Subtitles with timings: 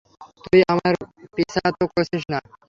[0.43, 0.93] তুই আমার
[1.33, 2.39] পিঁছা তো করছিস না?